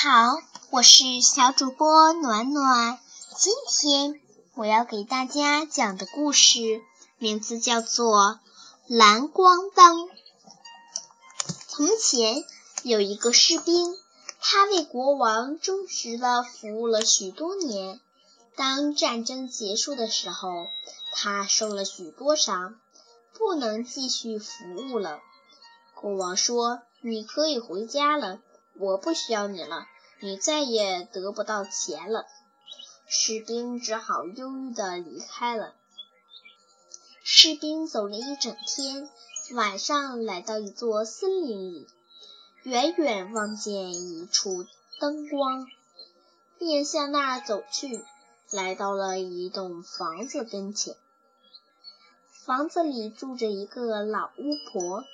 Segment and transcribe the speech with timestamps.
[0.00, 0.40] 好，
[0.70, 3.00] 我是小主播暖暖。
[3.36, 4.20] 今天
[4.54, 6.60] 我要给大家讲的故事
[7.18, 8.16] 名字叫做
[8.86, 9.96] 《蓝光灯》。
[11.66, 12.44] 从前
[12.84, 13.98] 有一个士兵，
[14.40, 17.98] 他为国王忠实的服务了许多年。
[18.54, 20.68] 当战争结束的时候，
[21.10, 22.78] 他受了许多伤，
[23.36, 25.18] 不能继续服务了。
[25.96, 28.38] 国王说：“你可以回家了。”
[28.78, 29.88] 我不需要你了，
[30.20, 32.26] 你再也得不到钱了。
[33.08, 35.74] 士兵只好忧郁地离开了。
[37.24, 39.10] 士兵走了一整天，
[39.52, 41.88] 晚上来到一座森林里，
[42.62, 44.64] 远远望见一处
[45.00, 45.66] 灯光，
[46.58, 48.04] 便向那儿走去，
[48.52, 50.94] 来到了一栋房子跟前。
[52.30, 55.04] 房子里住着一个老巫婆。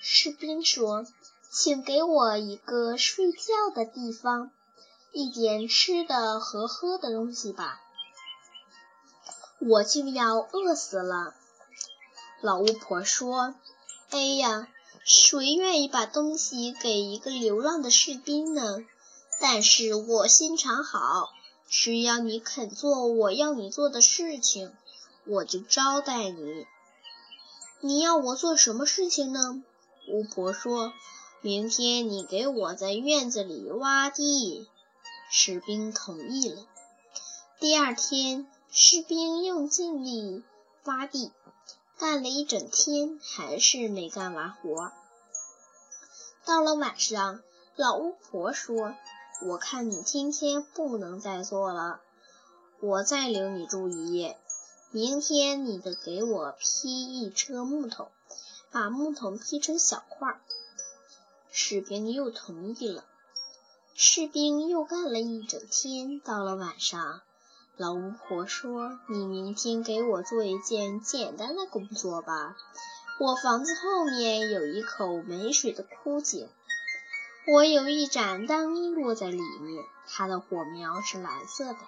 [0.00, 1.06] 士兵说。
[1.52, 4.52] 请给我一个睡觉的地方，
[5.10, 7.80] 一点吃的和喝的东西吧，
[9.58, 11.34] 我就要饿死了。
[12.40, 13.56] 老巫婆说
[14.10, 14.68] ：“哎呀，
[15.02, 18.84] 谁愿意把东西给一个流浪的士兵呢？
[19.40, 21.30] 但是我心肠好，
[21.68, 24.72] 只要你肯做我要你做的事情，
[25.26, 26.66] 我就招待你。
[27.80, 29.64] 你要我做什么事情呢？”
[30.06, 30.92] 巫婆说。
[31.42, 34.68] 明天你给我在院子里挖地，
[35.30, 36.66] 士兵同意了。
[37.58, 40.44] 第二天，士兵用尽力
[40.84, 41.32] 挖地，
[41.96, 44.92] 干了一整天，还是没干完活。
[46.44, 47.40] 到了晚上，
[47.74, 48.94] 老巫婆说
[49.48, 52.02] ：“我看你今天不能再做了，
[52.80, 54.36] 我再留你住一夜。
[54.90, 58.08] 明天你得给我劈一车木头，
[58.70, 60.38] 把木头劈成小块。”
[61.52, 63.04] 士兵又同意了。
[63.94, 67.20] 士兵又干了一整天，到了晚上，
[67.76, 72.56] 老巫婆说：“你明天给我做一件简单的工作吧。
[73.18, 76.48] 我房子后面有一口没水的枯井，
[77.52, 81.78] 我有一盏灯落在里面，它的火苗是蓝色的，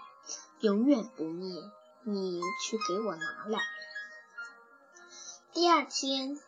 [0.61, 1.63] 永远不灭。
[2.05, 3.61] 你去给我拿来。”
[5.55, 6.41] 第二天。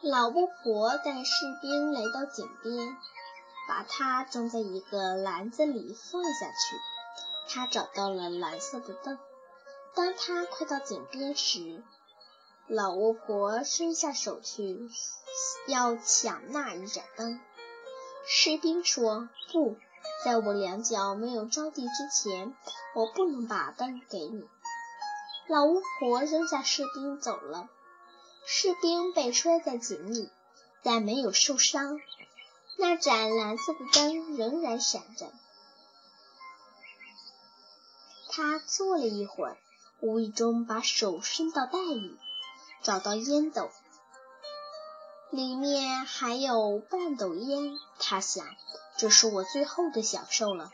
[0.00, 2.96] 老巫婆带士兵来到井边，
[3.68, 6.76] 把它装在一个篮子里放下去。
[7.48, 9.18] 他找到了蓝色的灯。
[9.96, 11.82] 当他快到井边时，
[12.68, 14.88] 老巫婆伸下手去
[15.66, 17.40] 要抢那一盏灯。
[18.24, 19.76] 士兵说：“不，
[20.24, 22.54] 在我两脚没有着地之前，
[22.94, 24.48] 我不能把灯给你。”
[25.48, 27.68] 老巫婆扔下士兵走了。
[28.50, 30.30] 士兵被摔在井里，
[30.82, 32.00] 但没有受伤。
[32.78, 35.30] 那盏蓝色的灯仍然闪着。
[38.30, 39.58] 他坐了一会儿，
[40.00, 42.16] 无意中把手伸到袋里，
[42.82, 43.70] 找到烟斗，
[45.30, 47.78] 里面还有半斗烟。
[47.98, 48.46] 他想，
[48.96, 50.70] 这是我最后的享受了。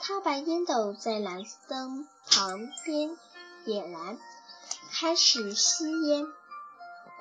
[0.00, 3.16] 他把烟斗在蓝色灯旁边
[3.64, 4.18] 点燃，
[4.90, 6.26] 开始吸烟。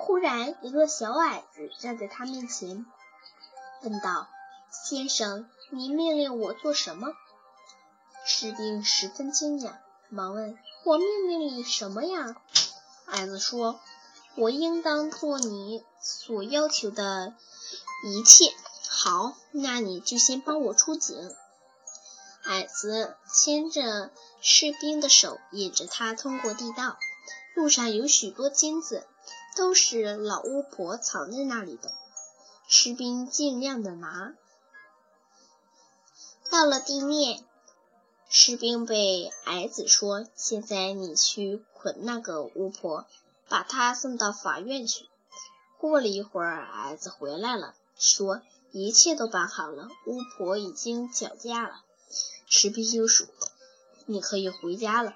[0.03, 2.87] 忽然，一个小矮子站在他面前，
[3.83, 4.27] 问道
[4.73, 7.13] ：“先生，您命令我做什么？”
[8.25, 9.73] 士兵十分惊讶，
[10.09, 12.35] 忙问：“我命令你什么呀？”
[13.05, 13.79] 矮子说
[14.35, 17.35] ：“我应当做你所要求的
[18.03, 18.51] 一切。”
[18.89, 21.31] 好，那你就先帮我出井。
[22.43, 24.09] 矮子牵着
[24.41, 26.97] 士兵的手，引着他通过地道，
[27.53, 29.05] 路上有许多金子。
[29.55, 31.91] 都是老巫婆藏在那里的。
[32.67, 34.33] 士兵尽量的拿。
[36.49, 37.43] 到了地面，
[38.29, 43.05] 士兵被矮子说：“现在你去捆那个巫婆，
[43.49, 45.07] 把她送到法院去。”
[45.77, 51.81] 过了一会儿，矮子回来了，说：“一切都办好了，巫婆已经绞架了。”
[52.47, 53.27] 士兵又说
[54.05, 55.15] ：“你可以回家了。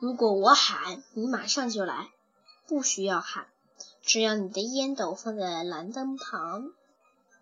[0.00, 2.08] 如果我喊，你马上就来。
[2.66, 3.46] 不需要喊。”
[4.08, 6.72] 只要你的烟斗放在蓝灯旁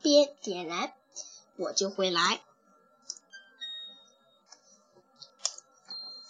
[0.03, 0.93] 边点燃，
[1.55, 2.41] 我就会来。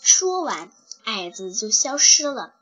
[0.02, 0.70] 说完，
[1.04, 2.52] 矮子就消失了。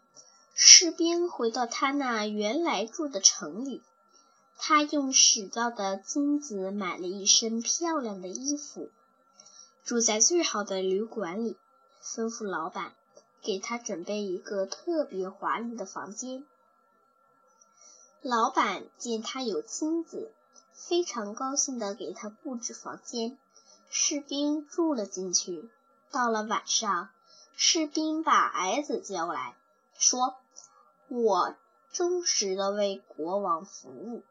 [0.55, 3.83] 士兵回到他那原来住的城里，
[4.57, 8.89] 他用使到的金子买了一身漂亮的衣服，
[9.85, 11.57] 住在最好的旅馆里，
[12.01, 12.93] 吩咐老板
[13.43, 16.47] 给他准备一个特别华丽的房间。
[18.27, 20.33] 老板见他有金子，
[20.73, 23.37] 非常高兴地给他布置房间。
[23.91, 25.69] 士兵住了进去。
[26.11, 27.11] 到了晚上，
[27.55, 29.55] 士兵把矮子叫来
[29.99, 30.37] 说
[31.09, 31.55] ：“我
[31.93, 34.23] 忠实的为国王服务，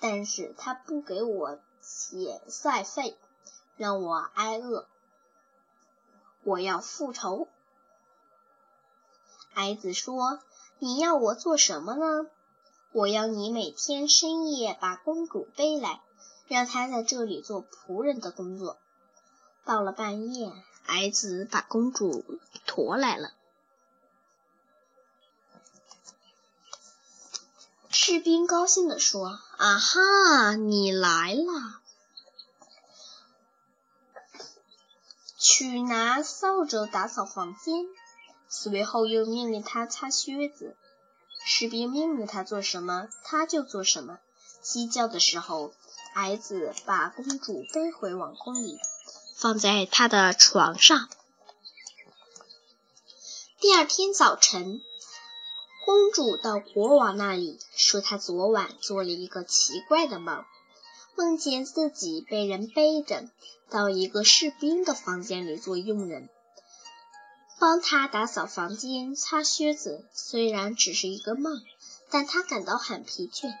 [0.00, 3.16] 但是他不给我遣赛费，
[3.78, 4.86] 让我挨饿。
[6.42, 7.48] 我要复仇。”
[9.54, 10.40] 矮子说
[10.78, 12.28] ：“你要我做什么呢？
[12.92, 16.00] 我要你每天深夜把公主背来，
[16.48, 18.78] 让她在这里做仆人的工作。
[19.64, 20.52] 到了半夜。”
[20.86, 22.24] 矮子把公主
[22.66, 23.30] 驮来了。
[27.90, 31.80] 士兵高兴地说：“啊哈，你来了！
[35.38, 37.86] 去拿扫帚打扫房间。”
[38.48, 40.76] 随后又命令他擦靴子。
[41.60, 44.18] 士兵命令他做什么，他就做什么。
[44.62, 45.74] 鸡叫的时候，
[46.14, 48.78] 矮子把公主背回王宫里。
[49.36, 51.10] 放在他的床上。
[53.60, 54.80] 第二天早晨，
[55.84, 60.46] 公主到国王那里，说她昨晚做了一个奇怪的梦，
[61.14, 63.28] 梦见自己被人背着
[63.68, 66.30] 到一个士兵的房间里做佣人，
[67.60, 70.04] 帮他打扫房间、擦靴子。
[70.12, 71.62] 虽然只是一个梦，
[72.10, 73.54] 但他感到很疲倦，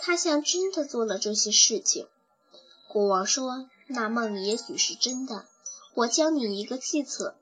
[0.00, 2.06] 他像真的做了这些事情。
[2.88, 3.70] 国王说。
[3.86, 5.44] 那梦也许是真的。
[5.92, 7.34] 我教你一个计策：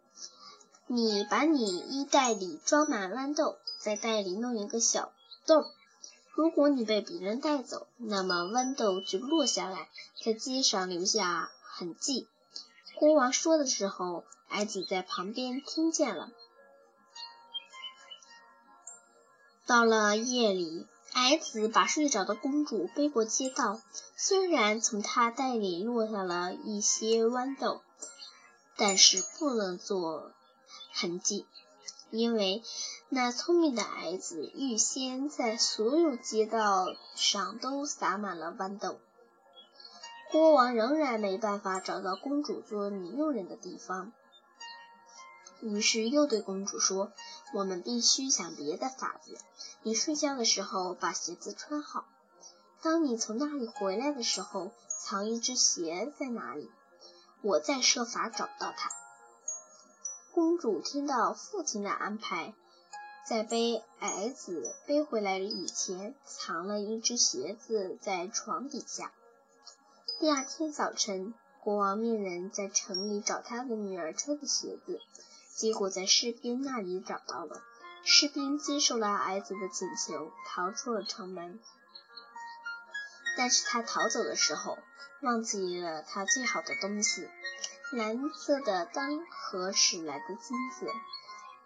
[0.88, 5.12] 你把你衣袋里装满豌豆，在袋里弄一个小
[5.46, 5.64] 洞。
[6.34, 9.88] 如果你被别人带走，那么豌豆就落下来，
[10.20, 12.26] 在街上留下痕迹。
[12.96, 16.30] 国王说的时候，矮子在旁边听见了。
[19.66, 20.86] 到了夜里。
[21.14, 23.82] 矮子把睡着的公主背过街道，
[24.16, 27.82] 虽然从她袋里落下了一些豌豆，
[28.78, 30.32] 但是不能做
[30.94, 31.44] 痕迹，
[32.10, 32.62] 因为
[33.10, 38.98] 那聪明的矮子预先在所有街道上都撒满了豌豆。
[40.30, 44.14] 国王仍然没办法找到公主做女佣人的地方，
[45.62, 47.12] 于是又对公主说
[47.54, 49.38] ：“我们必须想别的法子。”
[49.84, 52.04] 你睡觉的时候把鞋子穿好。
[52.82, 56.68] 当你从那里回来的时候，藏一只鞋在哪里？
[57.42, 58.90] 我再设法找到它。
[60.32, 62.54] 公主听到父亲的安排，
[63.28, 69.12] 在背矮子背回来以前，藏了一只鞋子在床底下。
[70.18, 75.00] 第二天早晨，国王命人在城里找他的女儿穿的鞋子，
[75.54, 77.62] 结果在士兵那里找到了。
[78.04, 81.60] 士兵接受了矮子的请求，逃出了城门。
[83.36, 84.76] 但是他逃走的时候，
[85.20, 87.28] 忘记了他最好的东西——
[87.92, 90.86] 蓝色的灯和驶来的金子。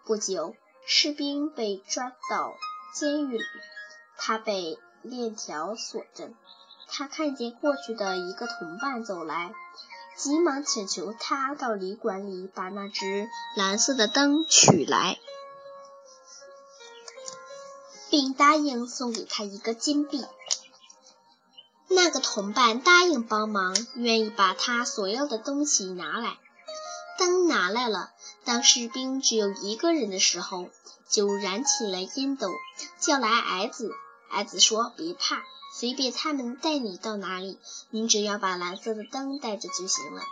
[0.05, 0.55] 不久，
[0.85, 2.55] 士兵被抓到
[2.93, 3.45] 监狱里，
[4.17, 6.31] 他被链条锁着。
[6.89, 9.53] 他看见过去的一个同伴走来，
[10.17, 15.19] 急忙请求他到旅馆里把那只蓝色的灯取来。
[18.09, 20.25] 并答应送给他一个金币。
[21.89, 26.37] 那个同伴答应帮忙，愿意把他所要的东西拿来。
[27.19, 28.11] 灯拿来了，
[28.43, 30.69] 当士兵只有一个人的时候，
[31.09, 32.51] 就燃起了烟斗，
[32.99, 33.91] 叫来矮子。
[34.29, 35.43] 矮子说：“别怕，
[35.79, 37.59] 随便他们带你到哪里，
[37.91, 40.23] 你只要把蓝色的灯带着就行了。”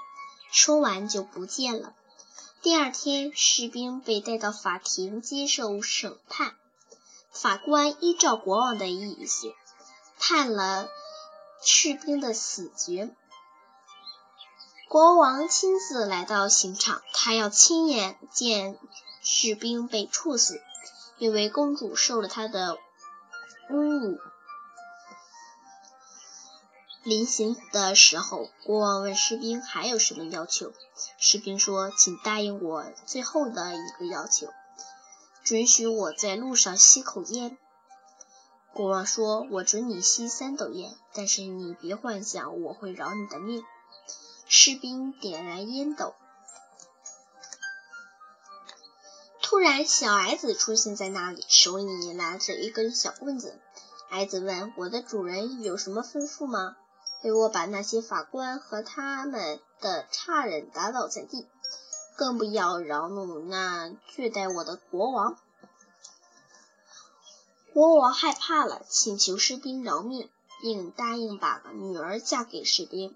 [0.51, 1.93] 说完就不见了。
[2.63, 6.55] 第二天，士兵被带到法庭接受审判。
[7.31, 9.53] 法官依照国王的意思，
[10.17, 10.89] 判了
[11.63, 13.13] 士兵的死决。
[14.89, 18.79] 国王亲自来到刑场，他要亲眼见
[19.21, 20.59] 士兵被处死，
[21.19, 22.79] 因为公主受了他的
[23.69, 24.17] 侮辱。
[27.05, 30.73] 临行的时候，国王问士兵还有什么要求，
[31.19, 34.47] 士兵说：“请答应我最后的一个要求。”
[35.45, 37.59] 准许我在路上吸口烟。
[38.73, 43.63] 国王说：“我准你吸三斗烟，但是你别幻想我会饶你的命。”
[44.49, 46.15] 士兵点燃烟斗。
[49.43, 53.59] 突然，小矮子出现在那里，手里拿着一根小棍子。
[54.09, 56.75] 矮子问：“我的主人有什么吩咐吗
[57.25, 61.47] ？”“给我把那些法官和他们的差人打倒在地。”
[62.15, 65.37] 更不要饶怒那虐待我的国王。
[67.73, 70.29] 国王害怕了，请求士兵饶命，
[70.61, 73.13] 并答应把女儿嫁给士兵。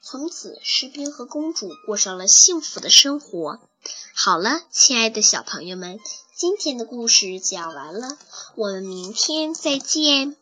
[0.00, 3.60] 从此，士兵和公主过上了幸福的生活。
[4.14, 6.00] 好了，亲爱的小朋友们，
[6.34, 8.16] 今天的故事讲完了，
[8.54, 10.37] 我们明天再见。